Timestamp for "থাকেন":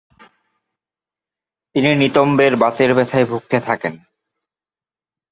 3.59-3.93